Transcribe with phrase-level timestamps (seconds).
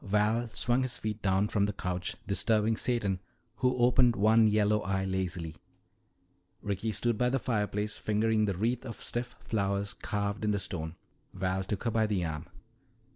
[0.03, 3.19] Val swung his feet down from the couch, disturbing Satan
[3.57, 5.55] who opened one yellow eye lazily.
[6.63, 10.95] Ricky stood by the fireplace fingering the wreath of stiff flowers carved in the stone.
[11.35, 12.47] Val took her by the arm.